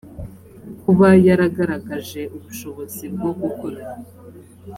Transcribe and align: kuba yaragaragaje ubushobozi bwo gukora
kuba 0.81 1.07
yaragaragaje 1.27 2.21
ubushobozi 2.35 3.03
bwo 3.15 3.31
gukora 3.41 3.81